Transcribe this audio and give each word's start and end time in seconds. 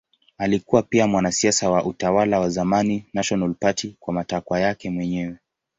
Alikuwa 0.37 0.83
pia 0.83 1.07
mwanasiasa 1.07 1.69
wa 1.69 1.85
utawala 1.85 2.39
wa 2.39 2.49
zamani 2.49 3.05
National 3.13 3.53
Party 3.53 3.95
kwa 3.99 4.13
matakwa 4.13 4.59
yake 4.59 4.89
mwenyewe. 4.89 5.37